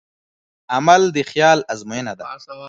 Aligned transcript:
عمل 0.73 1.01
د 1.15 1.17
خیال 1.31 1.59
ازموینه 1.73 2.13
ده. 2.19 2.25